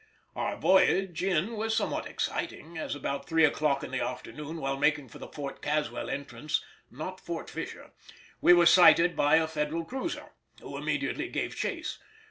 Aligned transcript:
Our 0.35 0.57
voyage 0.57 1.21
in 1.21 1.55
was 1.57 1.75
somewhat 1.75 2.07
exciting, 2.07 2.75
as 2.75 2.95
about 2.95 3.29
three 3.29 3.45
o'clock 3.45 3.83
in 3.83 3.91
the 3.91 4.03
afternoon, 4.03 4.57
while 4.59 4.75
making 4.77 5.09
for 5.09 5.19
the 5.19 5.27
Fort 5.27 5.61
Caswell 5.61 6.09
entrance 6.09 6.59
(not 6.89 7.19
Fort 7.21 7.51
Fisher), 7.51 7.91
we 8.41 8.51
were 8.51 8.65
sighted 8.65 9.15
by 9.15 9.35
a 9.35 9.45
Federal 9.45 9.85
cruiser, 9.85 10.31
who 10.59 10.75
immediately 10.75 11.27
gave 11.29 11.55
chase. 11.55 11.99